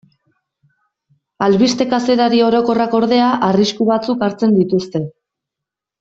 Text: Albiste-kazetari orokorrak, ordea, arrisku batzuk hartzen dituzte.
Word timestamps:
Albiste-kazetari 1.47 2.39
orokorrak, 2.45 2.95
ordea, 3.03 3.27
arrisku 3.49 3.87
batzuk 3.93 4.25
hartzen 4.29 4.57
dituzte. 4.61 5.03